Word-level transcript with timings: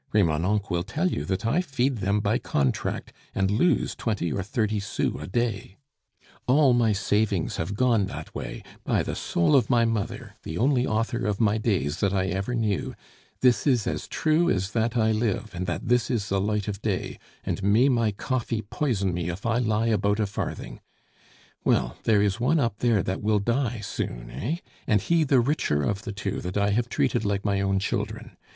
Remonencq 0.15 0.71
will 0.71 0.81
tell 0.81 1.11
you 1.11 1.25
that 1.25 1.45
I 1.45 1.61
feed 1.61 1.97
them 1.99 2.21
by 2.21 2.39
contract, 2.39 3.13
and 3.35 3.51
lose 3.51 3.93
twenty 3.93 4.31
or 4.33 4.41
thirty 4.41 4.79
sous 4.79 5.15
a 5.21 5.27
day; 5.27 5.77
all 6.47 6.73
my 6.73 6.91
savings 6.91 7.57
have 7.57 7.75
gone 7.75 8.07
that 8.07 8.33
way, 8.33 8.63
by 8.83 9.03
the 9.03 9.13
soul 9.13 9.55
of 9.55 9.69
my 9.69 9.85
mother 9.85 10.33
(the 10.41 10.57
only 10.57 10.87
author 10.87 11.27
of 11.27 11.39
my 11.39 11.59
days 11.59 11.99
that 11.99 12.13
I 12.15 12.29
ever 12.29 12.55
knew), 12.55 12.95
this 13.41 13.67
is 13.67 13.85
as 13.85 14.07
true 14.07 14.49
as 14.49 14.71
that 14.71 14.97
I 14.97 15.11
live, 15.11 15.51
and 15.53 15.67
that 15.67 15.87
this 15.87 16.09
is 16.09 16.29
the 16.29 16.41
light 16.41 16.67
of 16.67 16.81
day, 16.81 17.19
and 17.43 17.61
may 17.61 17.87
my 17.87 18.11
coffee 18.11 18.63
poison 18.63 19.13
me 19.13 19.29
if 19.29 19.45
I 19.45 19.59
lie 19.59 19.85
about 19.89 20.19
a 20.19 20.25
farthing. 20.25 20.79
Well, 21.63 21.95
there 22.05 22.23
is 22.23 22.39
one 22.39 22.59
up 22.59 22.79
there 22.79 23.03
that 23.03 23.21
will 23.21 23.37
die 23.37 23.81
soon, 23.81 24.31
eh? 24.31 24.55
and 24.87 24.99
he 24.99 25.23
the 25.23 25.39
richer 25.41 25.83
of 25.83 26.01
the 26.01 26.11
two 26.11 26.41
that 26.41 26.57
I 26.57 26.71
have 26.71 26.89
treated 26.89 27.23
like 27.23 27.45
my 27.45 27.61
own 27.61 27.77
children. 27.77 28.35